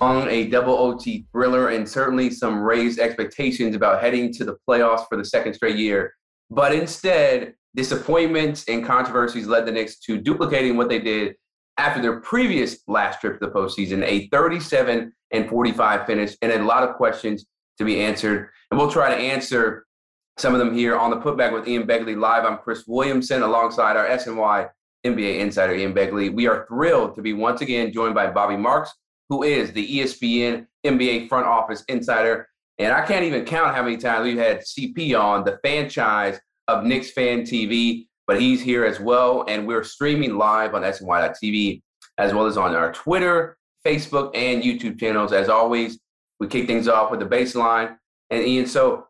[0.00, 5.06] On a double OT thriller and certainly some raised expectations about heading to the playoffs
[5.08, 6.14] for the second straight year.
[6.50, 11.36] But instead, disappointments and controversies led the Knicks to duplicating what they did
[11.78, 16.62] after their previous last trip to the postseason, a 37 and 45 finish, and a
[16.62, 17.44] lot of questions
[17.78, 18.50] to be answered.
[18.70, 19.84] And we'll try to answer
[20.38, 22.44] some of them here on the Putback with Ian Begley live.
[22.44, 24.68] I'm Chris Williamson alongside our SNY
[25.04, 26.32] NBA insider, Ian Begley.
[26.32, 28.92] We are thrilled to be once again joined by Bobby Marks,
[29.28, 32.48] who is the ESPN NBA front office insider.
[32.78, 36.84] And I can't even count how many times we've had CP on the Fanchise of
[36.84, 39.44] Knicks Fan TV, but he's here as well.
[39.48, 41.82] And we're streaming live on SNY.TV
[42.18, 45.32] as well as on our Twitter, Facebook, and YouTube channels.
[45.32, 45.98] As always,
[46.40, 47.96] we kick things off with the baseline.
[48.30, 49.06] And Ian, so,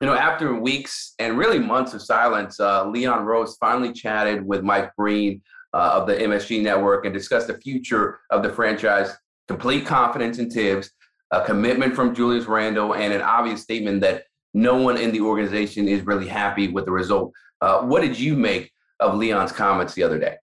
[0.00, 4.62] you know, after weeks and really months of silence, uh, Leon Rose finally chatted with
[4.62, 5.42] Mike Breen
[5.74, 9.16] uh, of the MSG network and discussed the future of the franchise
[9.48, 10.90] complete confidence in Thibs,
[11.30, 15.88] a commitment from Julius Randle, and an obvious statement that no one in the organization
[15.88, 17.32] is really happy with the result.
[17.60, 18.70] Uh, what did you make
[19.00, 20.36] of Leon's comments the other day?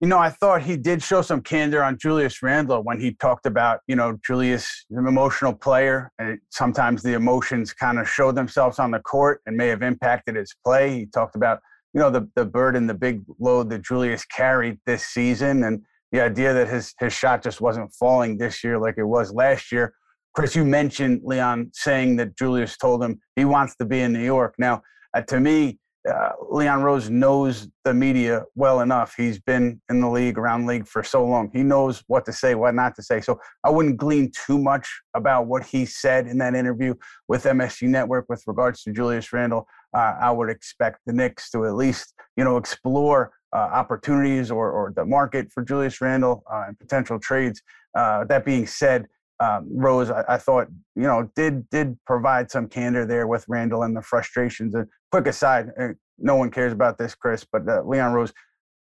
[0.00, 3.44] You know, I thought he did show some candor on Julius Randle when he talked
[3.44, 8.78] about, you know, Julius an emotional player, and sometimes the emotions kind of show themselves
[8.78, 11.00] on the court and may have impacted his play.
[11.00, 11.60] He talked about,
[11.92, 15.82] you know, the the burden, the big load that Julius carried this season, and
[16.12, 19.72] the idea that his his shot just wasn't falling this year like it was last
[19.72, 19.94] year.
[20.34, 24.24] Chris, you mentioned Leon saying that Julius told him he wants to be in New
[24.24, 24.54] York.
[24.58, 24.82] Now,
[25.12, 29.14] uh, to me, uh, Leon Rose knows the media well enough.
[29.16, 31.50] He's been in the league, around league for so long.
[31.52, 33.20] He knows what to say, what not to say.
[33.20, 36.94] So I wouldn't glean too much about what he said in that interview
[37.28, 39.66] with MSG Network with regards to Julius Randle.
[39.94, 44.70] Uh, I would expect the Knicks to at least, you know, explore uh, opportunities or,
[44.70, 47.62] or the market for Julius Randle uh, and potential trades.
[47.94, 49.06] Uh, that being said,
[49.40, 53.82] um, Rose, I, I, thought, you know, did did provide some candor there with Randle
[53.82, 54.74] and the frustrations.
[54.74, 55.88] And quick aside, uh,
[56.18, 58.32] no one cares about this, Chris, but uh, Leon Rose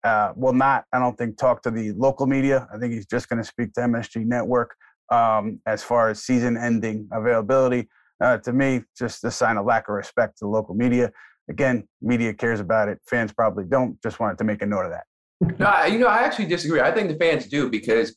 [0.04, 2.68] uh, will not, I don't think, talk to the local media.
[2.74, 4.76] I think he's just going to speak to MSG Network
[5.12, 7.88] um, as far as season-ending availability.
[8.22, 11.12] to me, just a sign of lack of respect to local media.
[11.50, 13.00] Again, media cares about it.
[13.10, 14.02] Fans probably don't.
[14.02, 15.06] Just wanted to make a note of that.
[15.58, 16.82] No, you know, I actually disagree.
[16.82, 18.16] I think the fans do because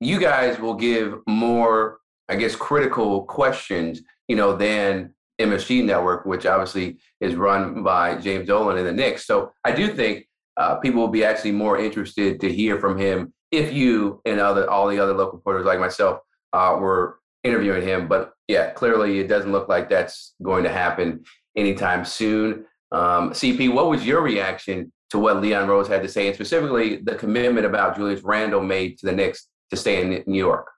[0.00, 1.98] you guys will give more,
[2.28, 8.48] I guess, critical questions, you know, than MSG Network, which obviously is run by James
[8.48, 9.26] Dolan and the Knicks.
[9.26, 10.26] So I do think
[10.56, 14.68] uh, people will be actually more interested to hear from him if you and other
[14.68, 16.20] all the other local reporters like myself
[16.52, 18.08] uh, were interviewing him.
[18.08, 21.24] But yeah, clearly it doesn't look like that's going to happen.
[21.56, 22.66] anytime soon.
[22.94, 26.96] Um, CP, what was your reaction to what Leon Rose had to say, and specifically
[26.96, 30.70] the commitment about Julius Randle made to the Knicks to stay in New York?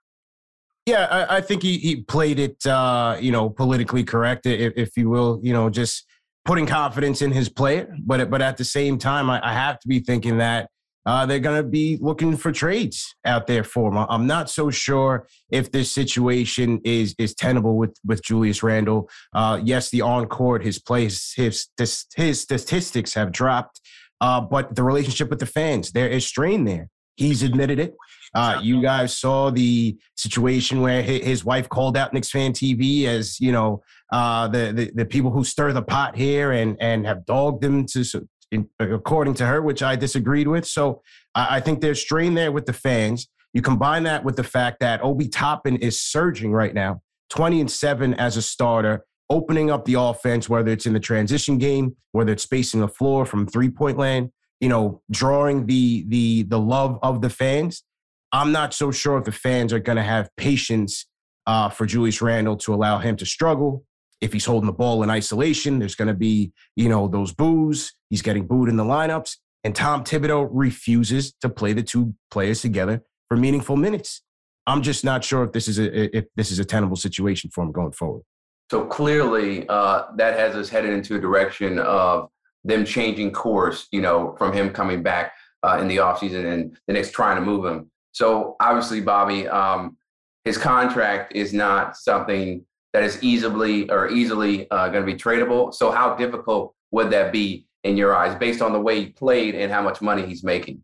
[0.87, 4.97] Yeah, I, I think he, he played it, uh, you know, politically correct, if, if,
[4.97, 5.39] you will.
[5.43, 6.05] You know, just
[6.45, 9.87] putting confidence in his player, but but at the same time, I, I have to
[9.87, 10.69] be thinking that
[11.07, 14.05] uh, they're going to be looking for trades out there for him.
[14.09, 19.09] I'm not so sure if this situation is is tenable with with Julius Randle.
[19.33, 21.67] Uh, yes, the on court, his plays, his
[22.15, 23.79] his statistics have dropped,
[24.19, 26.89] uh, but the relationship with the fans, there is strain there.
[27.15, 27.95] He's admitted it.
[28.35, 33.39] Uh, you guys saw the situation where his wife called out Knicks fan TV as
[33.39, 33.81] you know
[34.11, 37.85] uh, the, the, the people who stir the pot here and and have dogged him
[37.85, 38.03] to
[38.51, 40.65] in, according to her, which I disagreed with.
[40.65, 41.01] So
[41.35, 43.27] I, I think there's strain there with the fans.
[43.53, 47.71] You combine that with the fact that Obi Toppin is surging right now, 20 and
[47.71, 52.31] 7 as a starter, opening up the offense, whether it's in the transition game, whether
[52.31, 56.99] it's spacing the floor from three point land, you know, drawing the the the love
[57.01, 57.83] of the fans.
[58.31, 61.05] I'm not so sure if the fans are going to have patience
[61.45, 63.85] uh, for Julius Randle to allow him to struggle.
[64.21, 67.93] If he's holding the ball in isolation, there's going to be, you know, those boos.
[68.09, 69.37] He's getting booed in the lineups.
[69.63, 74.21] And Tom Thibodeau refuses to play the two players together for meaningful minutes.
[74.65, 77.63] I'm just not sure if this is a if this is a tenable situation for
[77.63, 78.23] him going forward.
[78.69, 82.29] So clearly, uh, that has us headed into a direction of
[82.63, 83.87] them changing course.
[83.91, 85.33] You know, from him coming back
[85.63, 87.89] uh, in the offseason and the Knicks trying to move him.
[88.11, 89.97] So obviously, Bobby, um,
[90.43, 95.73] his contract is not something that is easily or easily uh, going to be tradable.
[95.73, 99.55] So how difficult would that be in your eyes, based on the way he played
[99.55, 100.83] and how much money he's making?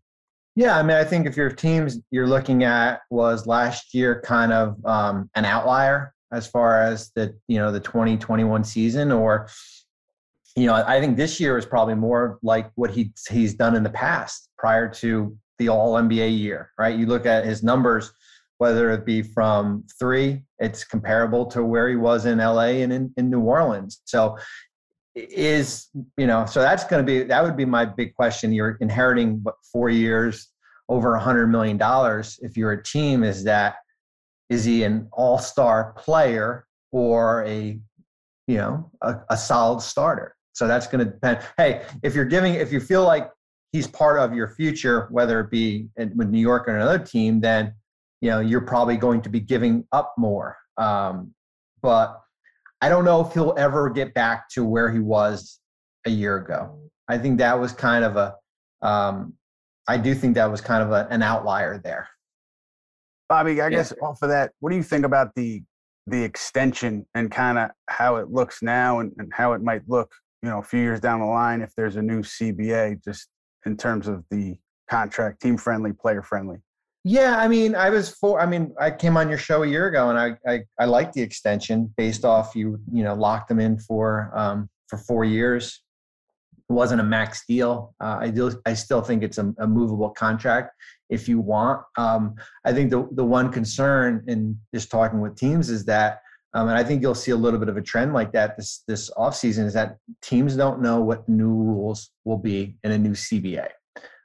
[0.55, 4.53] Yeah, I mean, I think if your teams you're looking at was last year kind
[4.53, 9.47] of um, an outlier as far as the you know the 2021 season, or
[10.55, 13.81] you know, I think this year is probably more like what he he's done in
[13.81, 16.97] the past prior to the All NBA year, right?
[16.97, 18.11] You look at his numbers,
[18.63, 23.13] whether it be from three, it's comparable to where he was in LA and in,
[23.17, 24.01] in New Orleans.
[24.05, 24.37] So
[25.15, 28.53] is you know so that's going to be that would be my big question.
[28.53, 30.47] You're inheriting what four years
[30.87, 32.39] over a hundred million dollars.
[32.41, 33.75] If you're a team is that
[34.49, 37.77] is he an all-star player or a
[38.47, 40.37] you know a, a solid starter?
[40.53, 41.39] So that's going to depend.
[41.57, 43.29] Hey if you're giving if you feel like
[43.73, 47.73] he's part of your future, whether it be with New York or another team, then
[48.23, 50.57] you know you're probably going to be giving up more.
[50.77, 51.33] Um,
[51.81, 52.21] but
[52.79, 55.59] I don't know if he'll ever get back to where he was
[56.05, 56.79] a year ago.
[57.09, 58.35] I think that was kind of a.
[58.81, 59.33] Um,
[59.89, 62.07] I do think that was kind of a, an outlier there.
[63.27, 63.69] Bobby, I yeah.
[63.71, 65.61] guess off of that, what do you think about the
[66.07, 70.13] the extension and kind of how it looks now and, and how it might look,
[70.41, 73.03] you know, a few years down the line if there's a new CBA?
[73.03, 73.27] Just
[73.65, 74.55] in terms of the
[74.89, 76.59] contract, team friendly, player friendly?
[77.05, 78.39] Yeah, I mean, I was for.
[78.39, 81.13] I mean, I came on your show a year ago, and I I, I liked
[81.13, 85.81] the extension based off you you know locked them in for um, for four years.
[86.69, 87.93] It wasn't a max deal.
[88.01, 88.57] Uh, I do.
[88.65, 90.71] I still think it's a, a movable contract
[91.09, 91.81] if you want.
[91.97, 96.19] Um, I think the the one concern in just talking with teams is that
[96.53, 98.83] um, and I think you'll see a little bit of a trend like that this
[98.87, 103.11] this offseason is that teams don't know what new rules will be in a new
[103.11, 103.67] CBA.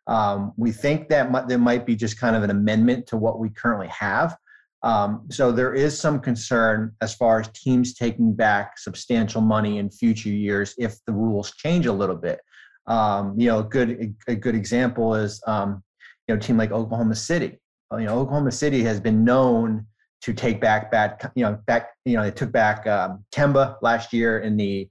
[0.08, 3.38] Um, we think that m- there might be just kind of an amendment to what
[3.38, 4.36] we currently have.
[4.82, 9.90] Um, so there is some concern as far as teams taking back substantial money in
[9.90, 12.40] future years if the rules change a little bit.
[12.86, 15.82] Um, you know, a good a good example is um,
[16.26, 17.58] you know a team like Oklahoma City.
[17.92, 19.86] You know, Oklahoma City has been known
[20.20, 24.12] to take back bad, you know, back, you know, they took back um, Kemba last
[24.12, 24.88] year in the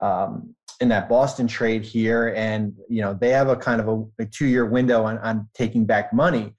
[0.00, 4.22] um, in that Boston trade here, and you know they have a kind of a,
[4.22, 6.54] a two-year window on, on taking back money.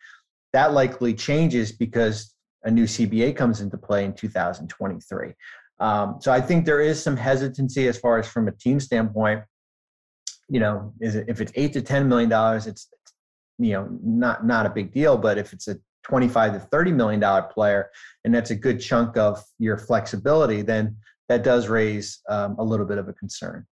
[0.53, 2.33] That likely changes because
[2.63, 5.33] a new CBA comes into play in 2023.
[5.79, 9.43] Um, so I think there is some hesitancy as far as from a team standpoint.
[10.49, 12.89] You know, is it, if it's eight to ten million dollars, it's
[13.57, 15.17] you know not not a big deal.
[15.17, 17.89] But if it's a 25 to 30 million dollar player
[18.23, 20.95] and that's a good chunk of your flexibility then
[21.27, 23.65] that does raise um, a little bit of a concern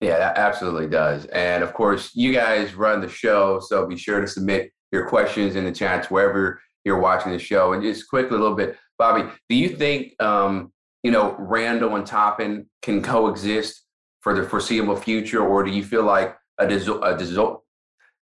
[0.00, 1.26] yeah that absolutely does.
[1.26, 5.56] And of course you guys run the show so be sure to submit your questions
[5.56, 7.72] in the chats wherever you're watching the show.
[7.72, 12.06] And just quickly a little bit bobby do you think um, you know Randle and
[12.06, 13.84] toppin can coexist
[14.20, 17.38] for the foreseeable future or do you feel like a, dis- a dis-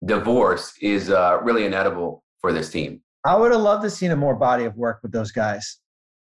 [0.06, 3.02] divorce is uh, really inedible for this team?
[3.26, 5.80] I would have loved to seen a more body of work with those guys.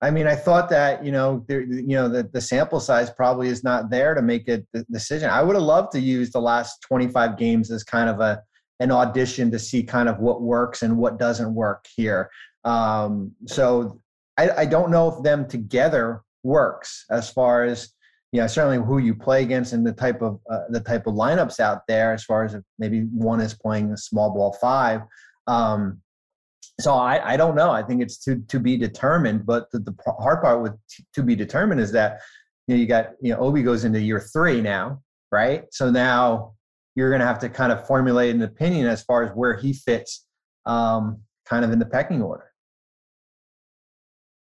[0.00, 3.48] I mean, I thought that you know, there, you know, the, the sample size probably
[3.48, 5.28] is not there to make a decision.
[5.30, 8.42] I would have loved to use the last 25 games as kind of a
[8.80, 12.30] an audition to see kind of what works and what doesn't work here.
[12.64, 14.00] Um, so
[14.36, 17.90] I, I don't know if them together works as far as
[18.30, 21.14] you know certainly who you play against and the type of uh, the type of
[21.14, 25.02] lineups out there as far as maybe one is playing a small ball five
[25.46, 26.00] um,
[26.80, 27.70] so I, I don't know.
[27.70, 31.22] I think it's to to be determined but the, the hard part with t- to
[31.22, 32.20] be determined is that
[32.66, 35.64] you know you got you know obi goes into year three now right?
[35.70, 36.54] So now
[36.94, 39.72] you're going to have to kind of formulate an opinion as far as where he
[39.72, 40.26] fits
[40.66, 42.44] um, kind of in the pecking order.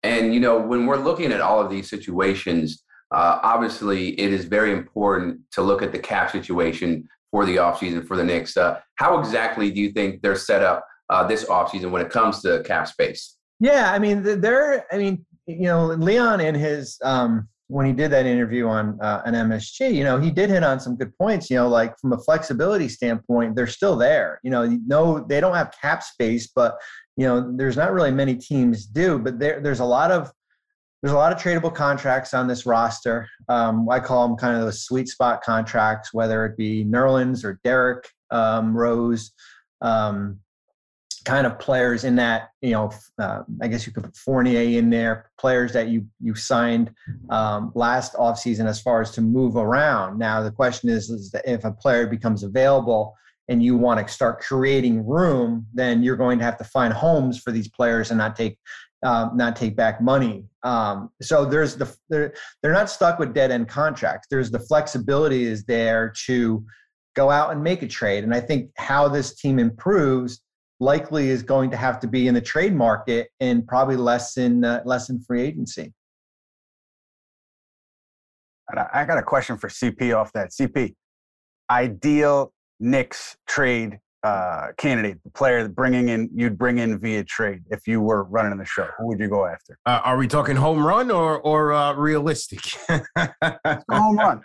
[0.04, 4.46] And, you know, when we're looking at all of these situations, uh, obviously it is
[4.46, 8.58] very important to look at the cap situation for the offseason for the Knicks.
[8.58, 12.42] Uh, how exactly do you think they're set up uh, this offseason when it comes
[12.42, 13.38] to cap space?
[13.60, 18.12] Yeah, I mean, they're, I mean, you know, Leon in his, um, when he did
[18.12, 21.50] that interview on uh, an MSG, you know, he did hit on some good points.
[21.50, 24.40] You know, like from a flexibility standpoint, they're still there.
[24.44, 26.76] You know, no, they don't have cap space, but
[27.16, 30.32] you know, there's not really many teams do, but there, there's a lot of
[31.02, 33.28] there's a lot of tradable contracts on this roster.
[33.50, 37.60] Um, I call them kind of those sweet spot contracts, whether it be Nerlens or
[37.64, 39.32] Derrick um, Rose,
[39.82, 40.40] um,
[41.26, 42.50] kind of players in that.
[42.62, 45.30] You know, uh, I guess you could put Fournier in there.
[45.40, 46.92] Players that you you signed
[47.30, 50.20] um, last offseason as far as to move around.
[50.20, 53.16] Now the question is, is if a player becomes available
[53.50, 57.40] and you want to start creating room, then you're going to have to find homes
[57.40, 58.58] for these players and not take
[59.04, 60.46] um, not take back money.
[60.64, 64.28] Um, so there's the they're, they're not stuck with dead end contracts.
[64.30, 66.64] There's the flexibility is there to
[67.16, 68.24] go out and make a trade.
[68.24, 70.42] And I think how this team improves
[70.82, 74.66] likely is going to have to be in the trade market and probably less in
[74.66, 75.94] uh, less in free agency.
[78.94, 80.52] I got a question for CP off that.
[80.52, 80.96] CP,
[81.70, 87.64] ideal Knicks trade uh, candidate, the player that bringing in you'd bring in via trade
[87.70, 88.88] if you were running the show?
[88.98, 89.78] Who would you go after?
[89.86, 92.62] Uh, are we talking home run or or uh, realistic?
[93.90, 94.42] home run.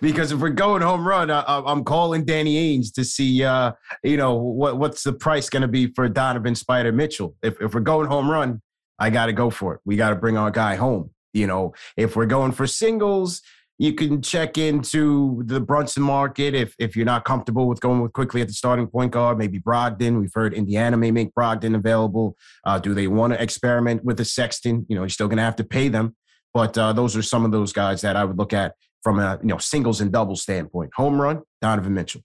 [0.00, 4.16] Because if we're going home run, I, am calling Danny Ainge to see, uh, you
[4.16, 7.36] know, what what's the price going to be for Donovan Spider Mitchell.
[7.42, 8.62] If if we're going home run,
[8.98, 9.80] I got to go for it.
[9.84, 11.10] We got to bring our guy home.
[11.32, 13.42] You know, if we're going for singles,
[13.78, 18.12] you can check into the Brunson market if if you're not comfortable with going with
[18.12, 19.36] Quickley at the starting point guard.
[19.36, 20.18] Maybe Brogdon.
[20.18, 22.36] We've heard Indiana may make Brogdon available.
[22.64, 24.86] Uh, do they want to experiment with the Sexton?
[24.88, 26.16] You know, you're still going to have to pay them,
[26.54, 28.74] but uh, those are some of those guys that I would look at
[29.06, 30.90] from a you know singles and doubles standpoint.
[30.96, 32.22] Home run, Donovan Mitchell.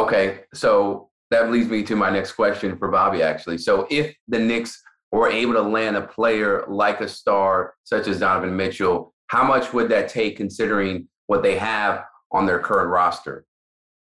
[0.00, 3.22] Okay, so that leads me to my next question for Bobby.
[3.22, 8.08] Actually, so if the Knicks were able to land a player like a star such
[8.08, 12.90] as Donovan Mitchell how much would that take considering what they have on their current
[12.90, 13.46] roster?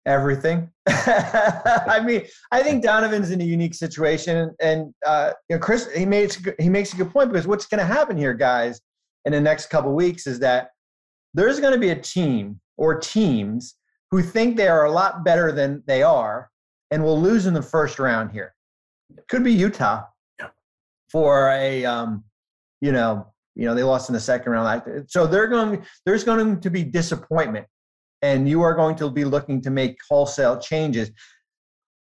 [0.07, 0.71] Everything.
[0.89, 6.07] I mean, I think Donovan's in a unique situation, and uh, you know, Chris he
[6.07, 8.81] makes he makes a good point because what's going to happen here, guys,
[9.27, 10.69] in the next couple weeks is that
[11.37, 13.77] there's going to be a team or teams
[14.11, 16.51] who think they are a lot better than they are,
[16.91, 18.55] and will lose in the first round here.
[19.29, 20.05] Could be Utah
[21.11, 22.25] for a um,
[22.81, 24.83] you know you know, they lost in the second round.
[25.09, 25.85] So they're going.
[26.05, 27.67] There's going to be disappointment,
[28.23, 31.11] and you are going to be looking to make wholesale changes.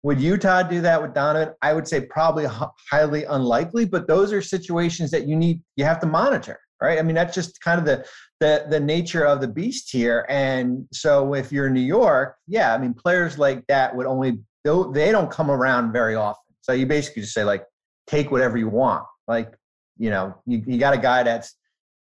[0.03, 1.55] Would Utah do that with Donovan?
[1.63, 2.47] I would say probably
[2.91, 3.87] highly unlikely.
[3.87, 5.63] But those are situations that you need.
[5.77, 6.99] You have to monitor, right?
[6.99, 8.05] I mean, that's just kind of the
[8.41, 10.27] the the nature of the beast here.
[10.29, 14.39] And so, if you're in New York, yeah, I mean, players like that would only
[14.65, 16.43] they don't come around very often.
[16.61, 17.65] So you basically just say like,
[18.09, 19.05] take whatever you want.
[19.29, 19.55] Like
[19.99, 21.57] you know, you, you got a guy that's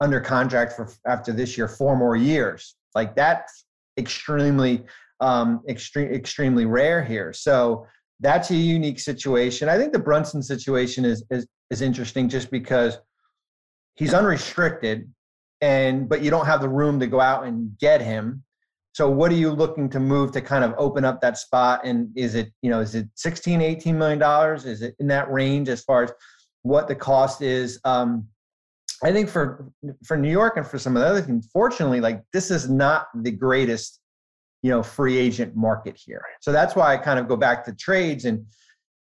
[0.02, 2.76] under contract for after this year four more years.
[2.96, 3.66] Like that's
[3.98, 4.84] extremely
[5.20, 7.34] um, extreme, extremely rare here.
[7.34, 7.86] So
[8.20, 9.70] that's a unique situation.
[9.70, 12.98] I think the Brunson situation is is is interesting just because
[13.96, 15.12] he's unrestricted,
[15.62, 18.44] and but you don't have the room to go out and get him.
[18.94, 21.82] So what are you looking to move to kind of open up that spot?
[21.84, 24.66] And is it you know is it 16, 18 million dollars?
[24.66, 26.12] Is it in that range as far as
[26.64, 27.80] what the cost is.
[27.84, 28.28] Um,
[29.04, 29.72] I think for
[30.04, 33.08] for New York and for some of the other things, fortunately, like this is not
[33.16, 34.00] the greatest,
[34.62, 36.22] you know, free agent market here.
[36.42, 38.26] So that's why I kind of go back to trades.
[38.26, 38.46] And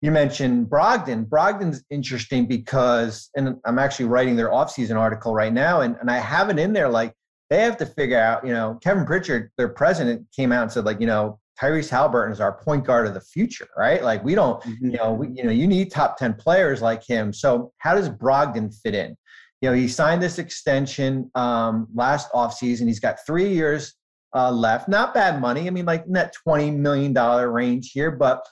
[0.01, 1.27] you mentioned Brogdon.
[1.27, 6.17] Brogdon's interesting because, and I'm actually writing their offseason article right now, and, and I
[6.17, 7.13] have it in there like
[7.49, 10.85] they have to figure out, you know, Kevin Pritchard, their president, came out and said,
[10.85, 14.01] like, you know, Tyrese Haliburton is our point guard of the future, right?
[14.01, 14.85] Like we don't, mm-hmm.
[14.85, 17.33] you know, we, you know, you need top 10 players like him.
[17.33, 19.15] So how does Brogdon fit in?
[19.61, 22.87] you know, he signed this extension um, last offseason.
[22.87, 23.93] He's got three years
[24.35, 24.89] uh, left.
[24.89, 25.67] Not bad money.
[25.67, 28.43] I mean, like in that $20 million range here, but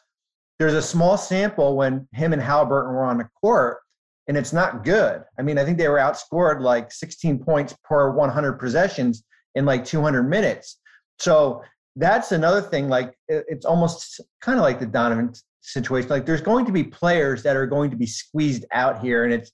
[0.60, 3.80] there's a small sample when him and Haliburton were on the court,
[4.28, 5.24] and it's not good.
[5.40, 9.24] I mean, I think they were outscored like 16 points per 100 possessions
[9.56, 10.80] in like 200 minutes.
[11.18, 11.64] So
[11.96, 12.90] that's another thing.
[12.90, 16.10] Like it's almost kind of like the Donovan situation.
[16.10, 19.34] Like there's going to be players that are going to be squeezed out here, and
[19.34, 19.52] it's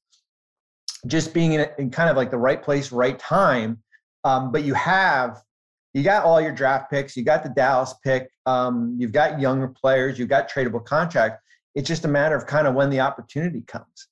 [1.07, 3.81] just being in, in kind of like the right place, right time.
[4.23, 5.43] Um, but you have
[5.95, 9.69] you got all your draft picks, you got the Dallas pick, um, you've got younger
[9.69, 11.41] players, you've got tradable contract.
[11.73, 14.09] It's just a matter of kind of when the opportunity comes.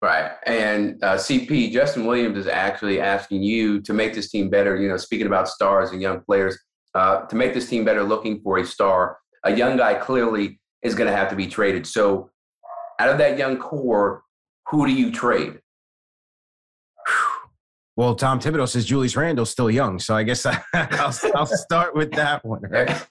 [0.00, 0.30] Right.
[0.46, 4.76] And uh, CP, Justin Williams is actually asking you to make this team better.
[4.76, 6.56] You know, speaking about stars and young players,
[6.94, 9.18] uh, to make this team better, looking for a star.
[9.42, 11.88] A young guy clearly is going to have to be traded.
[11.88, 12.30] So,
[13.00, 14.22] out of that young core,
[14.68, 15.58] who do you trade?
[17.96, 21.94] Well, Tom Thibodeau says Julius Randle's still young, so I guess I, will I'll start
[21.94, 22.60] with that one.
[22.62, 23.06] Right?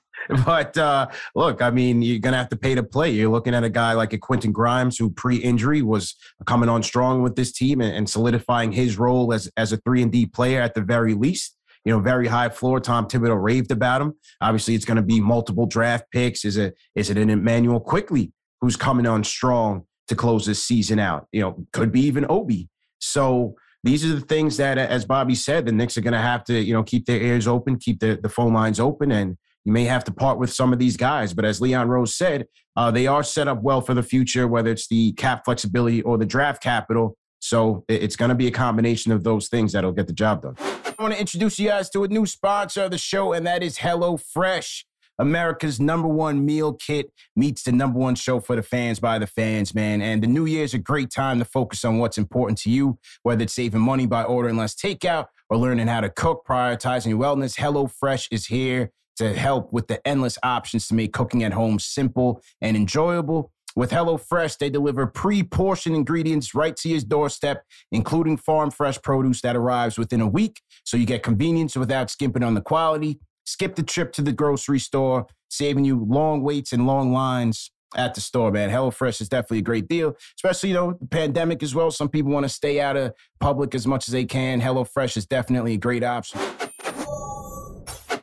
[0.46, 3.12] But uh, look, I mean, you're gonna have to pay to play.
[3.12, 6.15] You're looking at a guy like a Quentin Grimes, who pre-injury was
[6.46, 10.01] coming on strong with this team and, and solidifying his role as as a three
[10.01, 11.58] and D player at the very least.
[11.84, 12.80] You know, very high floor.
[12.80, 14.15] Tom Thibodeau raved about him.
[14.42, 16.44] Obviously, it's going to be multiple draft picks.
[16.44, 20.98] Is it is it an Immanuel Quickley who's coming on strong to close this season
[20.98, 21.27] out?
[21.32, 22.70] You know, could be even Obi.
[22.98, 26.44] So these are the things that, as Bobby said, the Knicks are going to have
[26.46, 29.72] to, you know, keep their ears open, keep the, the phone lines open, and you
[29.72, 31.36] may have to part with some of these guys.
[31.36, 34.72] But as Leon Rose said, uh, they are set up well for the future, whether
[34.72, 37.15] it's the cap flexibility or the draft capital.
[37.39, 40.56] So it's going to be a combination of those things that'll get the job done.
[40.60, 43.62] I want to introduce you guys to a new sponsor of the show, and that
[43.62, 44.84] is HelloFresh.
[45.19, 49.27] America's number one meal kit meets the number one show for the fans by the
[49.27, 50.01] fans, man.
[50.01, 53.00] And the new year is a great time to focus on what's important to you,
[53.24, 57.19] whether it's saving money by ordering less takeout or learning how to cook, prioritizing your
[57.19, 57.57] wellness.
[57.57, 62.41] HelloFresh is here to help with the endless options to make cooking at home simple
[62.62, 63.51] and enjoyable.
[63.75, 69.41] With HelloFresh, they deliver pre portioned ingredients right to your doorstep, including farm fresh produce
[69.41, 70.62] that arrives within a week.
[70.86, 73.19] So you get convenience without skimping on the quality.
[73.45, 78.13] Skip the trip to the grocery store, saving you long waits and long lines at
[78.15, 78.69] the store, man.
[78.69, 81.91] HelloFresh is definitely a great deal, especially, you know, the pandemic as well.
[81.91, 84.60] Some people want to stay out of public as much as they can.
[84.60, 86.41] HelloFresh is definitely a great option.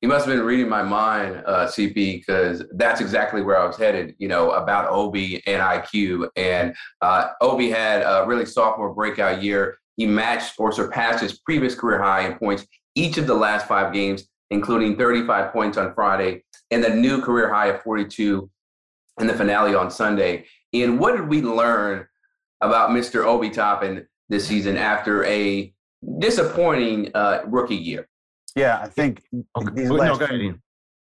[0.03, 3.77] You must have been reading my mind, uh, CP, because that's exactly where I was
[3.77, 6.29] headed, you know, about Obi and IQ.
[6.35, 9.79] And uh, had a really sophomore breakout year.
[9.97, 13.93] He matched or surpassed his previous career high in points each of the last five
[13.93, 18.49] games including 35 points on Friday and a new career high of 42
[19.21, 20.45] in the finale on Sunday.
[20.75, 22.07] And what did we learn
[22.61, 23.25] about Mr.
[23.25, 25.73] Obi Toppin this season after a
[26.19, 28.09] disappointing uh, rookie year?
[28.55, 29.23] Yeah, I think
[29.57, 29.71] okay.
[29.75, 30.59] these last no, few,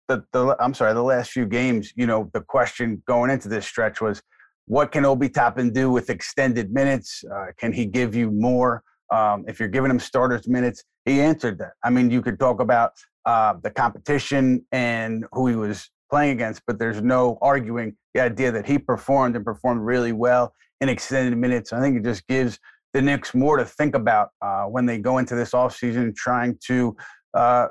[0.09, 3.67] the, the I'm sorry, the last few games, you know, the question going into this
[3.67, 4.23] stretch was,
[4.65, 7.23] what can Obi Toppin do with extended minutes?
[7.33, 8.83] Uh, can he give you more?
[9.13, 11.73] Um, if you're giving him starters minutes, he answered that.
[11.83, 12.93] I mean, you could talk about
[13.25, 18.53] uh, the competition and who he was playing against, but there's no arguing the idea
[18.53, 21.73] that he performed and performed really well in extended minutes.
[21.73, 22.59] I think it just gives
[22.93, 26.97] the Knicks more to think about uh, when they go into this offseason trying to
[27.35, 27.69] uh,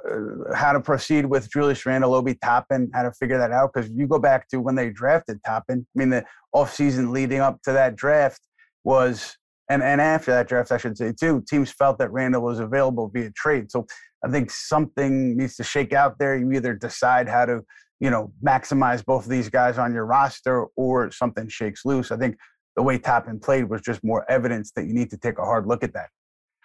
[0.54, 3.72] how to proceed with Julius Randle, Obi Toppin, how to figure that out.
[3.74, 7.62] Because you go back to when they drafted Toppin, I mean, the offseason leading up
[7.64, 8.42] to that draft
[8.84, 9.36] was,
[9.70, 13.10] and, and after that draft, I should say too, teams felt that Randle was available
[13.14, 13.72] via trade.
[13.72, 13.86] So
[14.24, 16.38] I think something needs to shake out there.
[16.38, 17.62] You either decide how to,
[18.00, 22.12] you know, maximize both of these guys on your roster or something shakes loose.
[22.12, 22.38] I think
[22.76, 25.66] the way Toppin played was just more evidence that you need to take a hard
[25.66, 26.10] look at that.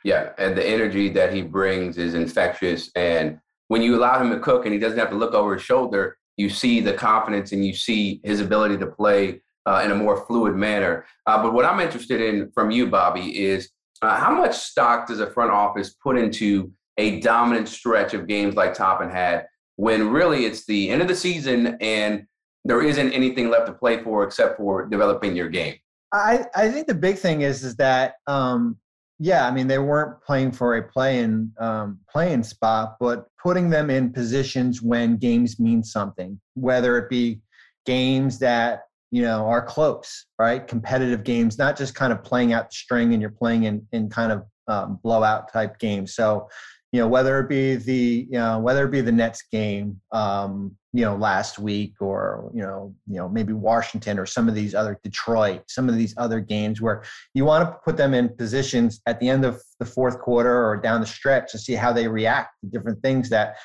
[0.04, 2.90] Yeah, and the energy that he brings is infectious.
[2.96, 5.62] And when you allow him to cook and he doesn't have to look over his
[5.62, 9.94] shoulder, you see the confidence and you see his ability to play uh, in a
[9.94, 11.04] more fluid manner.
[11.26, 13.70] Uh, but what I'm interested in from you, Bobby, is
[14.02, 18.54] uh, how much stock does a front office put into a dominant stretch of games
[18.54, 19.46] like Toppin had
[19.76, 22.26] when really it's the end of the season and
[22.64, 25.74] there isn't anything left to play for except for developing your game.
[26.12, 28.76] I, I think the big thing is is that um,
[29.18, 33.90] yeah, I mean they weren't playing for a play-in um, playing spot, but putting them
[33.90, 37.40] in positions when games mean something, whether it be
[37.86, 40.66] games that you know are close, right?
[40.66, 44.08] Competitive games, not just kind of playing out the string and you're playing in in
[44.08, 46.14] kind of um, blowout type games.
[46.14, 46.48] So
[46.92, 50.76] you know whether it be the you know whether it be the Nets game um,
[50.92, 54.74] you know last week or you know you know maybe Washington or some of these
[54.74, 59.00] other Detroit some of these other games where you want to put them in positions
[59.06, 62.08] at the end of the fourth quarter or down the stretch to see how they
[62.08, 63.56] react to different things that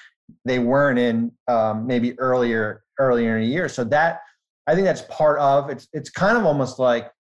[0.43, 4.19] they weren't in um, maybe earlier earlier in the year so that
[4.67, 7.11] I think that's part of it's it's kind of almost like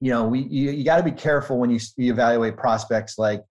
[0.00, 3.42] you know we you, you got to be careful when you, you evaluate prospects like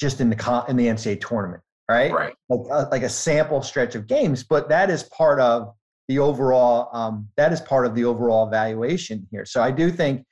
[0.00, 2.12] just in the in the NCAA tournament right?
[2.12, 2.34] Right.
[2.48, 5.74] Like, uh, like a sample stretch of games, but that is part of
[6.08, 6.88] the overall.
[6.92, 9.44] Um, that is part of the overall evaluation here.
[9.44, 10.24] So I do think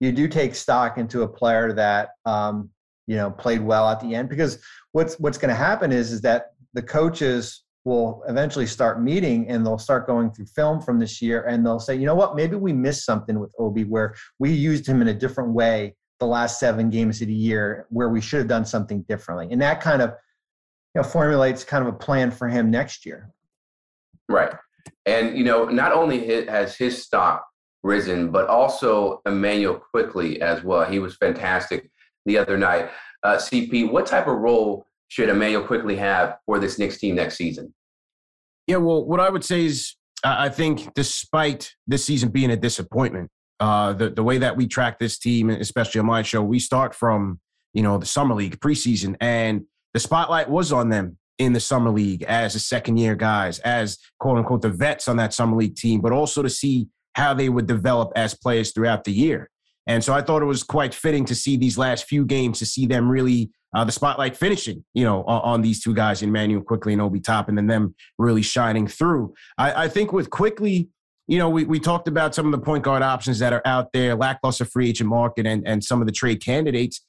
[0.00, 2.70] you do take stock into a player that um,
[3.06, 6.20] you know played well at the end because what's what's going to happen is is
[6.22, 11.22] that the coaches will eventually start meeting and they'll start going through film from this
[11.22, 14.50] year and they'll say you know what maybe we missed something with obi where we
[14.50, 18.20] used him in a different way the last seven games of the year where we
[18.20, 20.12] should have done something differently and that kind of
[20.94, 23.30] you know, formulates kind of a plan for him next year.
[24.28, 24.52] Right.
[25.06, 27.46] And, you know, not only has his stock
[27.82, 30.90] risen, but also Immanuel Quickley as well.
[30.90, 31.90] He was fantastic
[32.26, 32.90] the other night.
[33.22, 37.36] Uh, CP, what type of role should Immanuel Quickley have for this Knicks team next
[37.36, 37.74] season?
[38.68, 43.28] Yeah, well, what I would say is I think despite this season being a disappointment,
[43.58, 46.94] uh, the, the way that we track this team, especially on my show, we start
[46.94, 47.40] from,
[47.74, 49.16] you know, the summer league preseason.
[49.20, 49.62] And
[49.94, 53.98] the spotlight was on them in the summer league as the second year guys, as
[54.20, 57.48] quote unquote the vets on that summer league team, but also to see how they
[57.48, 59.50] would develop as players throughout the year.
[59.88, 62.66] And so I thought it was quite fitting to see these last few games to
[62.66, 66.62] see them really uh, the spotlight finishing, you know, on, on, these two guys, Immanuel
[66.62, 69.32] Quickley and Obi Top, and then them really shining through.
[69.58, 70.88] I, I think with Quickley,
[71.28, 73.92] you know, we, we talked about some of the point guard options that are out
[73.92, 77.04] there, lackluster free agent market, and, and some of the trade candidates.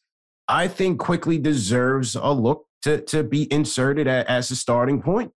[0.47, 5.32] I think Quickley deserves a look to, to be inserted as a starting point.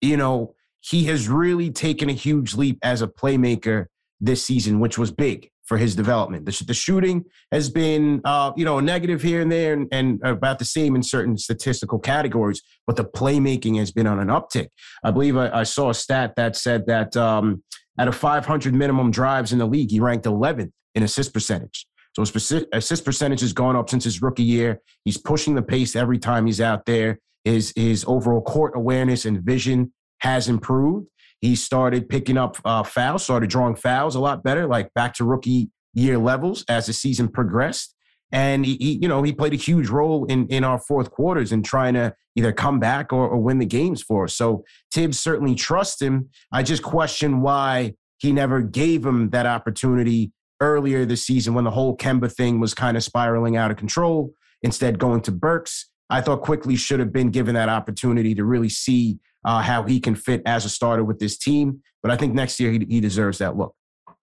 [0.00, 3.86] You know, he has really taken a huge leap as a playmaker
[4.20, 6.46] this season, which was big for his development.
[6.46, 10.58] The, the shooting has been, uh, you know, negative here and there and, and, about
[10.58, 14.68] the same in certain statistical categories, but the playmaking has been on an uptick.
[15.04, 17.62] I believe I, I saw a stat that said that um,
[18.00, 21.86] out of 500 minimum drives in the league, he ranked 11th in assist percentage.
[22.14, 24.80] So his assist percentage has gone up since his rookie year.
[25.04, 27.18] He's pushing the pace every time he's out there.
[27.44, 31.06] His his overall court awareness and vision has improved.
[31.40, 35.24] He started picking up uh, fouls, started drawing fouls a lot better, like back to
[35.24, 37.94] rookie year levels as the season progressed.
[38.30, 41.52] And he, he, you know, he played a huge role in in our fourth quarters
[41.52, 44.34] in trying to either come back or, or win the games for us.
[44.34, 46.28] So Thibs certainly trusts him.
[46.52, 51.70] I just question why he never gave him that opportunity earlier this season when the
[51.70, 55.88] whole Kemba thing was kind of spiraling out of control, instead going to Burks.
[56.10, 60.00] I thought Quickley should have been given that opportunity to really see uh, how he
[60.00, 61.82] can fit as a starter with this team.
[62.02, 63.74] But I think next year he, he deserves that look.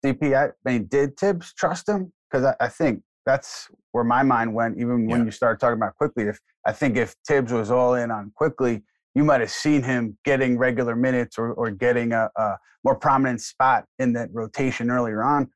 [0.05, 2.11] CP, I mean, did Thibs trust him?
[2.29, 5.25] Because I, I, think that's where my mind went, even when yeah.
[5.25, 6.25] you started talking about Quickley.
[6.25, 8.83] If I think if Thibs was all in on Quickley,
[9.15, 13.41] you might have seen him getting regular minutes or, or getting a, a more prominent
[13.41, 15.49] spot in that rotation earlier on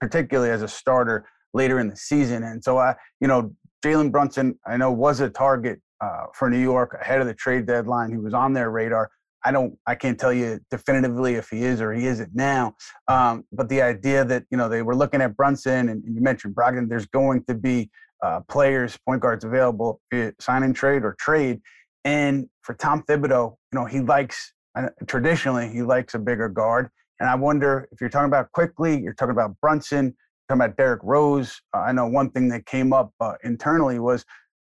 [0.00, 2.42] particularly as a starter later in the season.
[2.42, 3.52] And so, I, you know,
[3.84, 7.66] Jalen Brunson, I know was a target uh, for New York ahead of the trade
[7.66, 8.10] deadline.
[8.10, 9.10] He was on their radar.
[9.44, 12.74] I don't, I can't tell you definitively if he is or he isn't now.
[13.06, 16.54] Um, but the idea that you know they were looking at Brunson and, you mentioned
[16.54, 17.90] Brogdon, there's going to be
[18.22, 20.00] uh, players, point guards available,
[20.40, 21.60] sign and trade or trade.
[22.04, 26.88] And for Tom Thibodeau, you know, he likes uh, traditionally he likes a bigger guard.
[27.20, 30.14] And I wonder if you're talking about Quickley, you're talking about Brunson,
[30.48, 31.60] talking about Derrick Rose.
[31.74, 34.24] Uh, I know one thing that came up uh, internally was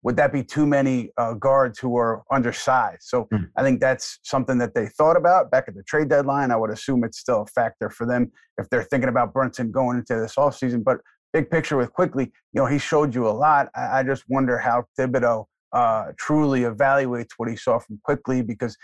[0.05, 3.01] would that be too many uh, guards who are undersized?
[3.01, 3.49] So mm.
[3.57, 6.51] I think that's something that they thought about back at the trade deadline.
[6.51, 9.97] I would assume it's still a factor for them if they're thinking about Brunson going
[9.97, 10.83] into this offseason.
[10.83, 10.99] But
[11.33, 13.69] big picture with Quickley, you know, he showed you a lot.
[13.75, 18.77] I, I just wonder how Thibodeau uh, truly evaluates what he saw from Quickley because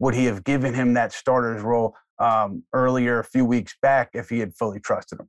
[0.00, 4.30] would he have given him that starter's role um, earlier a few weeks back if
[4.30, 5.28] he had fully trusted him.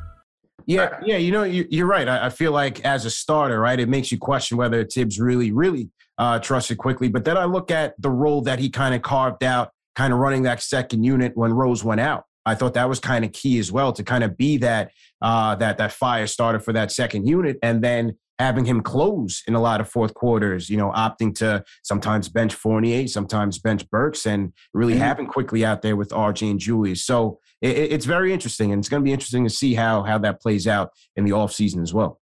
[0.65, 2.07] Yeah, yeah, you know, you, are right.
[2.07, 5.51] I, I, feel like as a starter, right, it makes you question whether Thibs really,
[5.51, 7.09] really uh, trusted Quickley.
[7.09, 10.19] But then I look at the role that he kind of carved out, kind of
[10.19, 12.25] running that second unit when Rose went out.
[12.45, 15.55] I thought that was kind of key as well to kind of be that uh,
[15.55, 19.61] that that fire starter for that second unit, and then having him close in a
[19.61, 24.51] lot of fourth quarters, you know, opting to sometimes bench Fournier, sometimes bench Burks, and
[24.73, 25.03] really mm-hmm.
[25.03, 27.05] having Quickley out there with RJ and Julius.
[27.05, 30.17] So it, it's very interesting, and it's going to be interesting to see how how
[30.19, 32.19] that plays out in the off season as well.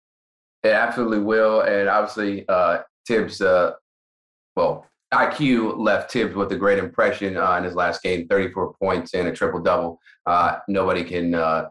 [0.63, 3.73] It absolutely will, and obviously uh, Thibs, uh,
[4.55, 9.13] well, IQ left Thibs with a great impression uh, in his last game, 34 points
[9.13, 9.99] and a triple double.
[10.25, 11.67] Uh, nobody can uh,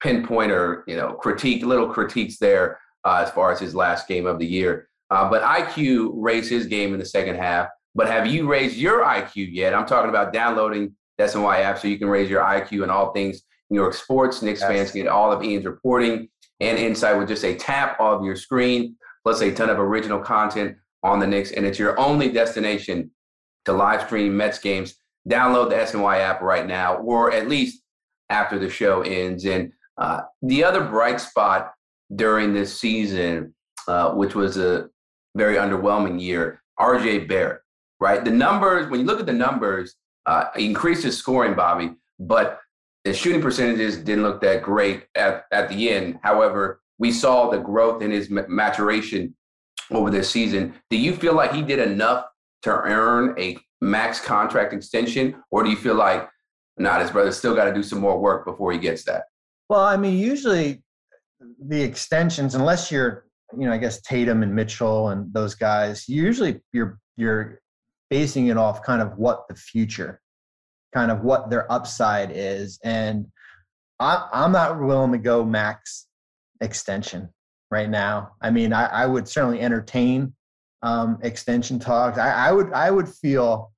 [0.00, 4.26] pinpoint or you know critique little critiques there uh, as far as his last game
[4.26, 4.88] of the year.
[5.10, 7.68] Uh, but IQ raised his game in the second half.
[7.94, 9.74] But have you raised your IQ yet?
[9.74, 13.12] I'm talking about downloading the SNY app so you can raise your IQ in all
[13.12, 14.42] things New York sports.
[14.42, 14.70] Knicks yes.
[14.70, 16.28] fans get all of Ian's reporting
[16.60, 20.76] and insight with just a tap of your screen, plus a ton of original content
[21.02, 21.52] on the Knicks.
[21.52, 23.10] And it's your only destination
[23.64, 24.94] to live stream Mets games.
[25.28, 27.82] Download the SNY app right now, or at least
[28.30, 29.44] after the show ends.
[29.44, 31.72] And uh, the other bright spot
[32.14, 33.54] during this season,
[33.86, 34.88] uh, which was a
[35.36, 37.60] very underwhelming year, RJ Barrett,
[38.00, 38.24] right?
[38.24, 39.96] The numbers, when you look at the numbers,
[40.28, 42.60] uh, increased his scoring, Bobby, but
[43.04, 46.18] the shooting percentages didn't look that great at, at the end.
[46.22, 49.34] However, we saw the growth in his maturation
[49.90, 50.74] over this season.
[50.90, 52.26] Do you feel like he did enough
[52.62, 56.28] to earn a max contract extension, or do you feel like,
[56.76, 59.24] not nah, his brother still got to do some more work before he gets that?
[59.70, 60.82] Well, I mean, usually
[61.58, 63.24] the extensions, unless you're,
[63.58, 67.60] you know, I guess Tatum and Mitchell and those guys, usually you're you're
[68.10, 70.20] basing it off kind of what the future,
[70.94, 73.26] kind of what their upside is, and
[74.00, 76.06] I, I'm not willing to go max
[76.60, 77.28] extension
[77.70, 78.32] right now.
[78.40, 80.34] I mean, I, I would certainly entertain
[80.82, 82.18] um, extension talks.
[82.18, 83.72] I, I would I would feel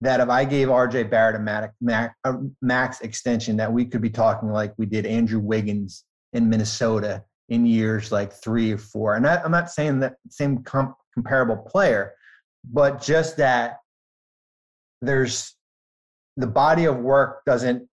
[0.00, 4.00] that if I gave RJ Barrett a max, max, a max extension, that we could
[4.00, 9.16] be talking like we did Andrew Wiggins in Minnesota in years like three or four.
[9.16, 12.14] And I, am not saying that same comp, comparable player,
[12.64, 13.78] but just that
[15.02, 15.54] there's
[16.36, 17.88] the body of work doesn't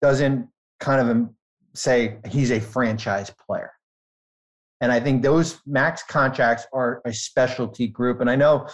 [0.00, 0.48] doesn't
[0.80, 1.28] kind of
[1.74, 3.72] say he's a franchise player.
[4.80, 8.20] And I think those max contracts are a specialty group.
[8.20, 8.68] And I know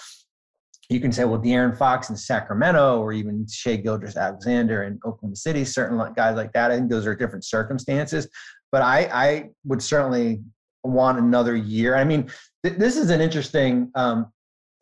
[0.90, 5.64] you can say, well, De'Aaron Fox in Sacramento, or even Shai Gilgeous-Alexander in Oklahoma City,
[5.64, 6.70] certain guys like that.
[6.70, 8.28] I think those are different circumstances.
[8.70, 10.42] But I, I would certainly
[10.82, 11.94] want another year.
[11.96, 12.30] I mean,
[12.62, 14.26] th- this is an interesting um,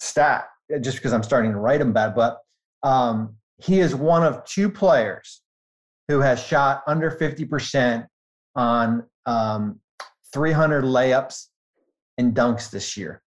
[0.02, 2.14] stat, uh, just because I'm starting to write him about.
[2.14, 2.38] But
[2.82, 5.42] um, he is one of two players
[6.08, 8.06] who has shot under 50%
[8.56, 9.80] on um,
[10.34, 11.46] 300 layups
[12.18, 13.22] and dunks this year.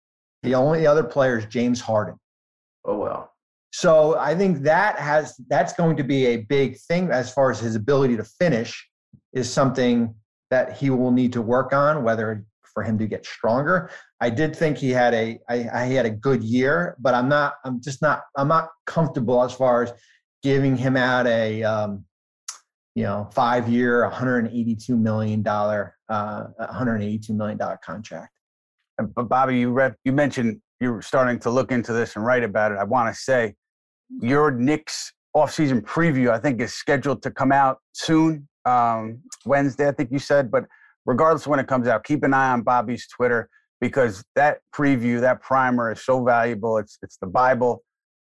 [0.44, 2.16] The only other player is James Harden.
[2.86, 3.32] Oh well.
[3.74, 7.60] So I think that has that's going to be a big thing as far as
[7.60, 8.88] his ability to finish
[9.34, 10.14] is something
[10.50, 13.90] that he will need to work on, whether for him to get stronger.
[14.20, 17.56] I did think he had a I, I had a good year, but I'm not
[17.66, 19.94] I'm just not I'm not comfortable as far as
[20.44, 22.06] giving him out a um,
[22.96, 28.34] you know five year 182 million dollar uh 182 million dollar contract.
[28.98, 32.72] But Bobby, you read you mentioned you're starting to look into this and write about
[32.72, 33.54] it, I want to say
[34.20, 39.92] your Knicks offseason preview, I think, is scheduled to come out soon, um, Wednesday, I
[39.92, 40.52] think you said.
[40.52, 40.66] But
[41.06, 45.20] regardless of when it comes out, keep an eye on Bobby's Twitter because that preview,
[45.22, 46.78] that primer is so valuable.
[46.78, 47.84] It's it's the Bible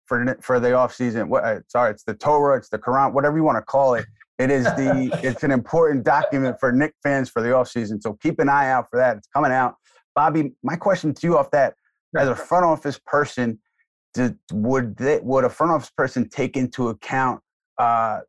[0.06, 1.28] for for the offseason.
[1.28, 4.04] What uh, sorry, it's the Torah, it's the Quran, whatever you want to call it.
[4.38, 8.02] It is the it's an important document for Nick fans for the offseason.
[8.02, 9.16] So keep an eye out for that.
[9.16, 9.76] It's coming out.
[10.14, 11.74] Bobby, my question to you off that,
[12.16, 13.58] as a front office person,
[14.12, 17.40] did, would they, would a front office person take into account
[17.78, 18.20] uh,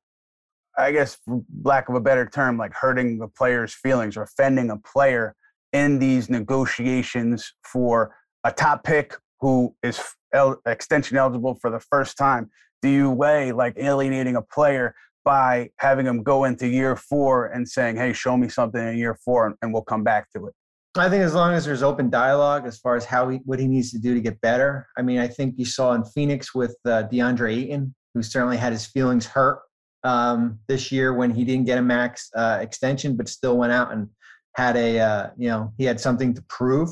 [0.78, 1.18] I guess,
[1.64, 5.36] lack of a better term, like hurting the player's feelings or offending a player
[5.74, 10.02] in these negotiations for a top pick who is
[10.34, 12.50] el- extension eligible for the first time?
[12.82, 17.68] Do you weigh like alienating a player by having him go into year four and
[17.68, 20.54] saying, hey, show me something in year four and we'll come back to it?
[20.98, 23.68] I think as long as there's open dialogue as far as how he, what he
[23.68, 24.88] needs to do to get better.
[24.98, 28.72] I mean, I think you saw in Phoenix with uh, DeAndre Ayton, who certainly had
[28.72, 29.60] his feelings hurt
[30.06, 33.92] um, this year when he didn't get a max uh, extension, but still went out
[33.92, 34.08] and
[34.56, 36.90] had a uh, you know he had something to prove.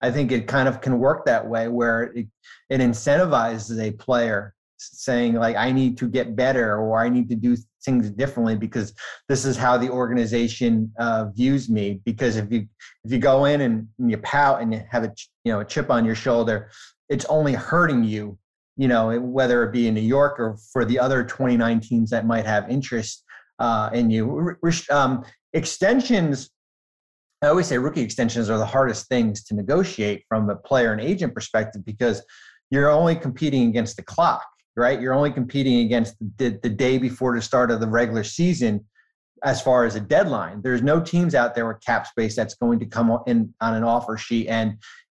[0.00, 2.26] I think it kind of can work that way where it,
[2.70, 7.36] it incentivizes a player saying like I need to get better or I need to
[7.36, 8.92] do things differently because
[9.28, 12.00] this is how the organization uh, views me.
[12.04, 12.66] Because if you
[13.04, 15.12] if you go in and, and you pout and you have a
[15.44, 16.70] you know a chip on your shoulder,
[17.10, 18.38] it's only hurting you
[18.76, 22.26] you know, whether it be in New York or for the other 29 teams that
[22.26, 23.24] might have interest
[23.58, 24.56] uh, in you.
[24.90, 26.50] Um, extensions,
[27.42, 31.00] I always say rookie extensions are the hardest things to negotiate from a player and
[31.00, 32.22] agent perspective because
[32.70, 34.44] you're only competing against the clock,
[34.76, 35.00] right?
[35.00, 38.84] You're only competing against the, the day before the start of the regular season
[39.44, 40.62] as far as a deadline.
[40.62, 43.84] There's no teams out there with cap space that's going to come in on an
[43.84, 44.48] offer sheet.
[44.48, 44.78] And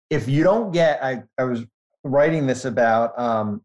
[0.10, 1.66] if you don't get, I, I was
[2.06, 3.62] writing this about um,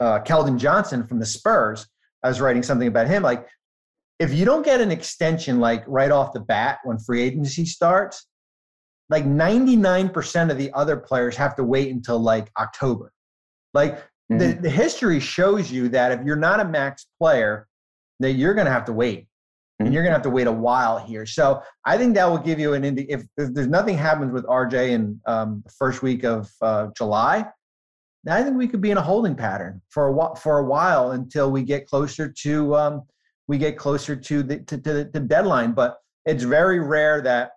[0.00, 1.86] uh, Keldon Johnson from the Spurs.
[2.24, 3.22] I was writing something about him.
[3.22, 3.46] Like,
[4.18, 8.26] if you don't get an extension like right off the bat when free agency starts,
[9.08, 13.12] like 99% of the other players have to wait until like October.
[13.72, 14.38] Like mm-hmm.
[14.38, 17.66] the, the history shows you that if you're not a max player,
[18.20, 19.26] that you're going to have to wait
[19.80, 21.24] and you're going to have to wait a while here.
[21.24, 24.44] So I think that will give you an indi- if, if there's nothing happens with
[24.44, 27.46] RJ in um, the first week of uh, July,
[28.28, 31.12] I think we could be in a holding pattern for a while, for a while
[31.12, 33.02] until we get closer to um,
[33.48, 35.72] we get closer to the to, to the deadline.
[35.72, 37.52] But it's very rare that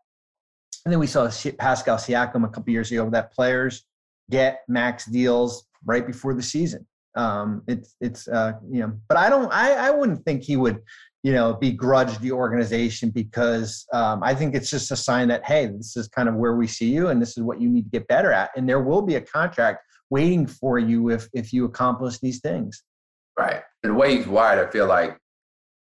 [0.86, 3.84] I think we saw Pascal Siakam a couple years ago that players
[4.32, 6.88] get max deals right before the season.
[7.16, 10.80] Um, it's it's uh, you know, but I don't I I wouldn't think he would
[11.24, 15.68] you know, begrudge the organization because um, I think it's just a sign that, hey,
[15.68, 17.90] this is kind of where we see you and this is what you need to
[17.90, 18.52] get better at.
[18.58, 22.84] And there will be a contract waiting for you if if you accomplish these things.
[23.40, 23.62] Right.
[23.84, 25.18] And the way he's wired, I feel like,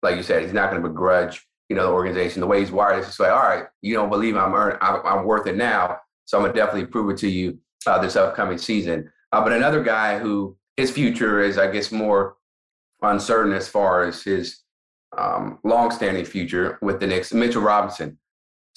[0.02, 2.40] like you said, he's not going to begrudge, you know, the organization.
[2.40, 5.00] The way he's wired is just like, all right, you don't believe I'm earn, I'm,
[5.06, 8.58] I'm worth it now, so I'm gonna definitely prove it to you uh, this upcoming
[8.58, 9.10] season.
[9.32, 12.36] Uh, but another guy who his future is, I guess, more
[13.02, 14.60] uncertain as far as his
[15.20, 18.18] um, long-standing future with the Knicks, Mitchell Robinson.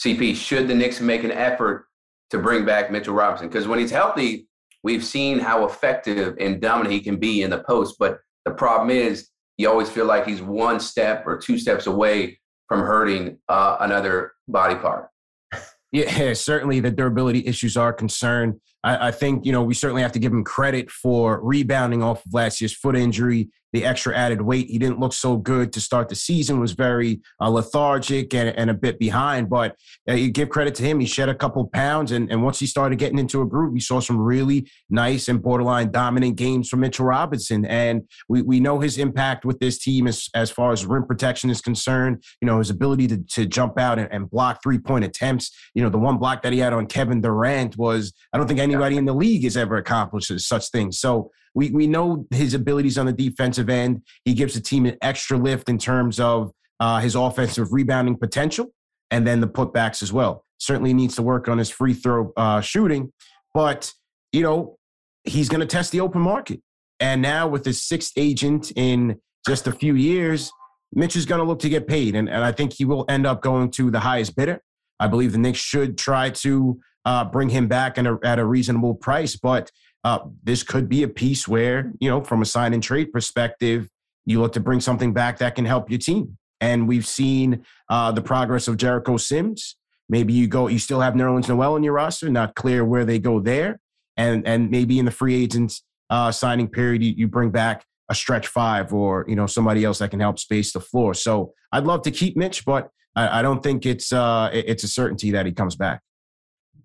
[0.04, 1.86] CP, should the Knicks make an effort
[2.32, 3.48] to bring back Mitchell Robinson?
[3.48, 4.48] Because when he's healthy,
[4.84, 7.96] we've seen how effective and dominant he can be in the post.
[8.00, 12.40] But the problem is, you always feel like he's one step or two steps away
[12.68, 15.08] from hurting uh, another body part.
[15.96, 18.60] Yeah, certainly the durability issues are concerned.
[18.84, 22.26] I, I, think, you know, we certainly have to give him credit for rebounding off
[22.26, 24.68] of last year's foot injury the extra added weight.
[24.68, 28.70] He didn't look so good to start the season, was very uh, lethargic and, and,
[28.70, 29.50] a bit behind.
[29.50, 29.76] But
[30.08, 31.00] uh, you give credit to him.
[31.00, 32.12] He shed a couple pounds.
[32.12, 35.42] And, and once he started getting into a groove, we saw some really nice and
[35.42, 37.66] borderline dominant games from Mitchell Robinson.
[37.66, 41.50] And we, we know his impact with this team as, as far as rim protection
[41.50, 42.24] is concerned.
[42.42, 45.52] You know, his ability to, to jump out and, and block three point attempts.
[45.74, 48.60] You know, the one block that he had on Kevin Durant was, I don't think
[48.74, 51.00] anybody in the league has ever accomplished such things.
[51.00, 54.02] So we we know his abilities on the defensive end.
[54.26, 58.74] He gives the team an extra lift in terms of uh, his offensive rebounding potential,
[59.12, 60.46] and then the putbacks as well.
[60.58, 63.12] Certainly needs to work on his free throw uh, shooting,
[63.54, 63.92] but
[64.32, 64.78] you know
[65.24, 66.62] he's going to test the open market.
[67.00, 70.52] And now with his sixth agent in just a few years,
[70.94, 73.26] Mitch is going to look to get paid, and, and I think he will end
[73.28, 74.62] up going to the highest bidder.
[75.00, 78.96] I believe the Knicks should try to uh, bring him back a, at a reasonable
[78.96, 79.72] price, but
[80.04, 83.90] uh, this could be a piece where, you know, from a sign and trade perspective,
[84.26, 86.38] you look to bring something back that can help your team.
[86.62, 89.76] And we've seen uh, the progress of Jericho Sims.
[90.10, 93.20] Maybe you go, you still have Nerlens Noel in your roster, not clear where they
[93.20, 93.80] go there.
[94.16, 98.16] And and maybe in the free agents uh, signing period, you, you bring back a
[98.16, 101.14] stretch five or you know somebody else that can help space the floor.
[101.14, 104.88] So I'd love to keep Mitch, but I, I don't think it's uh, it's a
[104.88, 106.02] certainty that he comes back.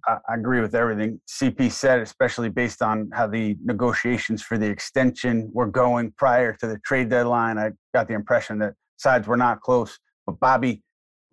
[0.09, 5.51] I, agree with everything CP said, especially based on how the negotiations for the extension
[5.53, 7.59] were going prior to the trade deadline.
[7.59, 9.99] I got the impression that sides were not close.
[10.27, 10.83] But Bobby,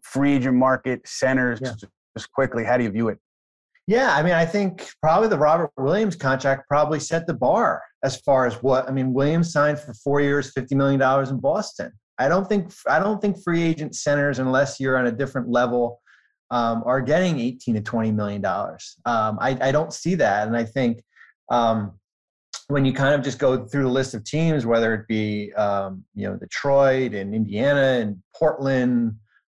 [0.01, 1.73] free agent market centers, yeah.
[2.17, 3.17] just quickly, how do you view it?
[3.88, 8.17] Yeah, I mean, I think probably the Robert Williams contract probably set the bar as
[8.21, 9.13] far as what I mean.
[9.13, 11.91] Williams signed for four years, fifty million dollars in Boston.
[12.17, 16.01] I don't think I don't think free agent centers, unless you're on a different level,
[16.52, 18.96] um, are getting eighteen to twenty million dollars.
[19.06, 21.04] Um, I, I don't see that, and I think
[21.50, 21.93] um,
[22.68, 26.04] when you kind of just go through the list of teams, whether it be um,
[26.14, 29.16] you know Detroit and Indiana and Portland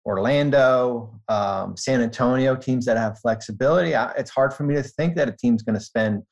[0.08, 3.94] Orlando, um, San Antonio, teams that have flexibility.
[3.94, 6.22] I, it's hard for me to think that a team's going to spend,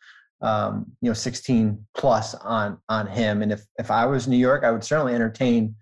[0.41, 3.43] um, you know, 16 plus on on him.
[3.43, 5.75] And if if I was New York, I would certainly entertain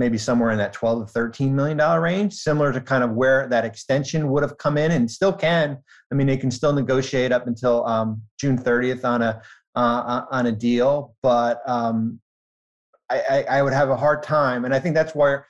[0.00, 3.46] maybe somewhere in that 12 to 13 million dollar range, similar to kind of where
[3.48, 5.78] that extension would have come in, and still can.
[6.10, 9.40] I mean, they can still negotiate up until um, June 30th on a
[9.76, 12.18] uh, on a deal, but um,
[13.08, 15.46] I, I, I would have a hard time, and I think that's where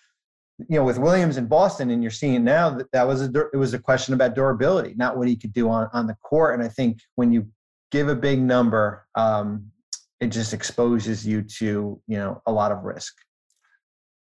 [0.69, 3.57] you know, with Williams in Boston, and you're seeing now that that was a it
[3.57, 6.55] was a question about durability, not what he could do on on the court.
[6.55, 7.49] And I think when you
[7.91, 9.71] give a big number, um,
[10.21, 13.15] it just exposes you to you know a lot of risk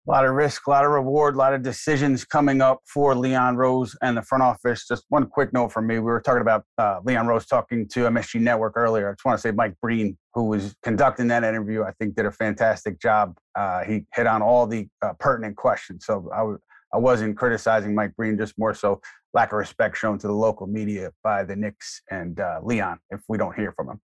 [0.07, 3.14] a lot of risk, a lot of reward, a lot of decisions coming up for
[3.14, 4.86] Leon Rose and the front office.
[4.86, 5.94] Just one quick note from me.
[5.94, 9.09] We were talking about uh, Leon Rose talking to MSG Network earlier.
[9.09, 12.26] I just want to say Mike Breen, who was conducting that interview, I think did
[12.26, 13.36] a fantastic job.
[13.55, 16.05] Uh, he hit on all the uh, pertinent questions.
[16.05, 16.59] So I w-
[16.92, 19.00] I wasn't criticizing Mike Breen, just more so
[19.32, 23.20] lack of respect shown to the local media by the Knicks and uh, Leon if
[23.28, 24.00] we don't hear from him.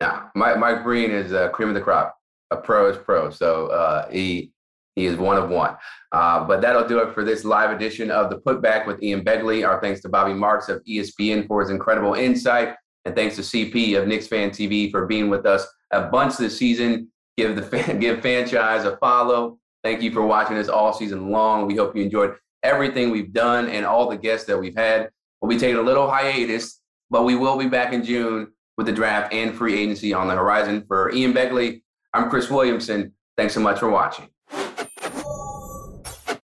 [0.00, 2.16] Yeah, Mike, Mike Breen is a cream of the crop.
[2.50, 3.30] A pro is pro.
[3.30, 4.50] So uh, he
[4.94, 5.76] he is one of one.
[6.12, 9.66] Uh, but that'll do it for this live edition of the Putback with Ian Begley.
[9.66, 12.74] Our thanks to Bobby Marks of ESPN for his incredible insight.
[13.04, 16.58] And thanks to CP of Knicks Fan TV for being with us a bunch this
[16.58, 17.08] season.
[17.36, 19.58] Give the fan, give Fanchise a follow.
[19.82, 21.66] Thank you for watching us all season long.
[21.66, 25.10] We hope you enjoyed everything we've done and all the guests that we've had.
[25.40, 26.80] We'll be taking a little hiatus,
[27.10, 30.34] but we will be back in June with the draft and free agency on the
[30.34, 30.84] horizon.
[30.86, 31.82] For Ian Begley,
[32.14, 33.12] I'm Chris Williamson.
[33.36, 34.28] Thanks so much for watching.